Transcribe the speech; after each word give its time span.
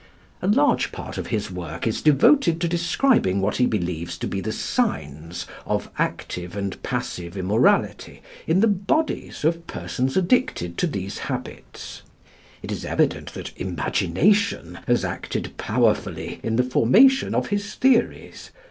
A 0.41 0.47
large 0.47 0.91
part 0.91 1.19
of 1.19 1.27
his 1.27 1.51
work 1.51 1.85
is 1.85 2.01
devoted 2.01 2.59
to 2.59 2.67
describing 2.67 3.39
what 3.39 3.57
he 3.57 3.67
believes 3.67 4.17
to 4.17 4.25
be 4.27 4.41
the 4.41 4.51
signs 4.51 5.45
of 5.63 5.91
active 5.99 6.55
and 6.55 6.81
passive 6.81 7.37
immorality 7.37 8.23
in 8.47 8.61
the 8.61 8.67
bodies 8.67 9.43
of 9.45 9.67
persons 9.67 10.17
addicted 10.17 10.75
to 10.79 10.87
these 10.87 11.19
habits. 11.19 12.01
It 12.63 12.71
is 12.71 12.83
evident 12.83 13.35
that 13.35 13.55
imagination 13.59 14.79
has 14.87 15.05
acted 15.05 15.55
powerfully 15.57 16.39
in 16.41 16.55
the 16.55 16.63
formation 16.63 17.35
of 17.35 17.49
his 17.49 17.75
theories. 17.75 18.49